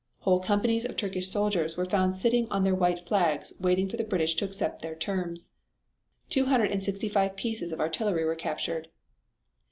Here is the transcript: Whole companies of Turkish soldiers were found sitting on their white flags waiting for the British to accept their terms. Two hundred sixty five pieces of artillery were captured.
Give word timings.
Whole 0.21 0.39
companies 0.39 0.83
of 0.83 0.97
Turkish 0.97 1.27
soldiers 1.27 1.77
were 1.77 1.85
found 1.85 2.15
sitting 2.15 2.47
on 2.49 2.63
their 2.63 2.73
white 2.73 3.07
flags 3.07 3.53
waiting 3.59 3.87
for 3.87 3.97
the 3.97 4.03
British 4.03 4.33
to 4.37 4.45
accept 4.45 4.81
their 4.81 4.95
terms. 4.95 5.51
Two 6.27 6.45
hundred 6.45 6.81
sixty 6.81 7.07
five 7.07 7.35
pieces 7.35 7.71
of 7.71 7.79
artillery 7.79 8.25
were 8.25 8.33
captured. 8.33 8.87